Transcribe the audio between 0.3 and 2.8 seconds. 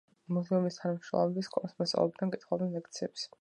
მუზეუმის თანამშრომლები სკოლის მოსწავლეებისთვის კითხულობენ